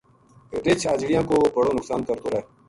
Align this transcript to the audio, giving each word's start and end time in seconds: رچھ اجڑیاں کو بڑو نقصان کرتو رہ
رچھ 0.65 0.85
اجڑیاں 0.93 1.23
کو 1.29 1.35
بڑو 1.55 1.71
نقصان 1.77 2.01
کرتو 2.07 2.27
رہ 2.33 2.41